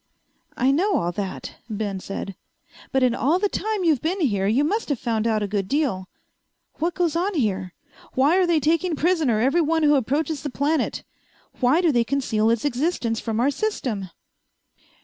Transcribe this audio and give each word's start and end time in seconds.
"I 0.57 0.71
know 0.71 0.95
all 0.95 1.11
that," 1.11 1.57
Ben 1.69 1.99
said. 1.99 2.33
"But 2.91 3.03
in 3.03 3.13
all 3.13 3.37
the 3.37 3.47
time 3.49 3.83
you've 3.83 4.01
been 4.01 4.19
here 4.21 4.47
you 4.47 4.63
must 4.63 4.89
have 4.89 4.97
found 4.97 5.27
out 5.27 5.43
a 5.43 5.47
good 5.47 5.67
deal. 5.67 6.09
What 6.79 6.95
goes 6.95 7.15
on 7.15 7.35
here? 7.35 7.75
Why 8.13 8.37
are 8.37 8.47
they 8.47 8.59
taking 8.59 8.95
prisoner 8.95 9.39
every 9.39 9.61
one 9.61 9.83
who 9.83 9.93
approaches 9.93 10.41
the 10.41 10.49
planet? 10.49 11.03
Why 11.59 11.81
do 11.81 11.91
they 11.91 12.03
conceal 12.03 12.49
its 12.49 12.65
existence 12.65 13.19
from 13.19 13.39
our 13.39 13.51
system?" 13.51 14.09